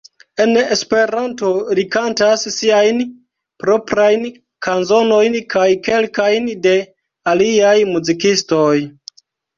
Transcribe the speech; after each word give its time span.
En 0.43 0.51
Esperanto 0.59 1.49
li 1.79 1.83
kantas 1.95 2.45
siajn 2.55 3.03
proprajn 3.65 4.25
kanzonojn 4.69 5.37
kaj 5.55 5.69
kelkajn 5.89 6.49
de 6.67 6.75
aliaj 7.35 7.79
muzikistoj. 7.93 8.75